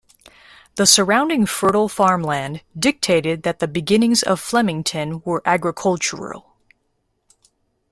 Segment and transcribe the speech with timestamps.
[0.77, 6.55] The surrounding fertile farmland dictated that the beginnings of Flemington were agricultural.